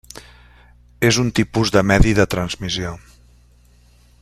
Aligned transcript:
És 1.09 1.19
un 1.23 1.29
tipus 1.39 1.73
de 1.75 1.85
medi 1.91 2.15
de 2.21 2.27
transmissió. 2.35 2.95